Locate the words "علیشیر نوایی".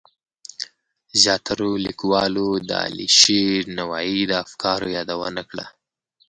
2.85-4.19